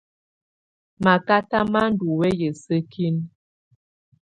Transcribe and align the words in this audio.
Makata 1.03 1.59
má 1.71 1.81
ndù 1.91 2.07
wɛyà 2.19 2.49
sǝ́kinǝ. 2.63 3.23